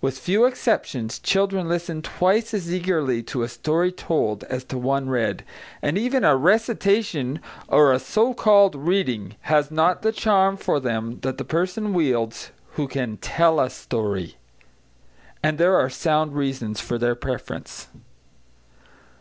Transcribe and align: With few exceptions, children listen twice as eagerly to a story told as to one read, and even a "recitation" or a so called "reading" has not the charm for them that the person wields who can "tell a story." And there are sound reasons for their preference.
With 0.00 0.18
few 0.18 0.44
exceptions, 0.44 1.20
children 1.20 1.68
listen 1.68 2.02
twice 2.02 2.52
as 2.52 2.74
eagerly 2.74 3.22
to 3.22 3.44
a 3.44 3.48
story 3.48 3.92
told 3.92 4.42
as 4.42 4.64
to 4.64 4.76
one 4.76 5.08
read, 5.08 5.44
and 5.80 5.96
even 5.96 6.24
a 6.24 6.34
"recitation" 6.34 7.38
or 7.68 7.92
a 7.92 8.00
so 8.00 8.34
called 8.34 8.74
"reading" 8.74 9.36
has 9.42 9.70
not 9.70 10.02
the 10.02 10.10
charm 10.10 10.56
for 10.56 10.80
them 10.80 11.20
that 11.20 11.38
the 11.38 11.44
person 11.44 11.94
wields 11.94 12.50
who 12.72 12.88
can 12.88 13.18
"tell 13.18 13.60
a 13.60 13.70
story." 13.70 14.34
And 15.44 15.58
there 15.58 15.76
are 15.76 15.88
sound 15.88 16.34
reasons 16.34 16.80
for 16.80 16.98
their 16.98 17.14
preference. 17.14 17.86